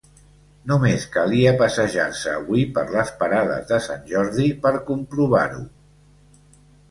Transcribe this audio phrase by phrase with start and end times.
[0.69, 5.63] Només calia passejar-se avui per les parades de sant Jordi per comprovar-ho.